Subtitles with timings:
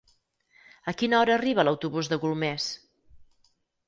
[0.91, 2.65] A quina hora arriba l'autobús de Golmés?